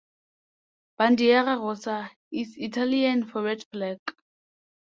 [0.97, 3.99] "Bandiera Rossa" is Italian for "Red flag".